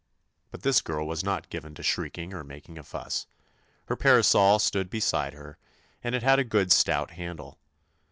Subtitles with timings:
[0.49, 3.27] But this girl was not given to shriek ing or making a fuss.
[3.85, 5.59] Her parasol stood beside her,
[6.03, 7.59] and it had a good stout handle.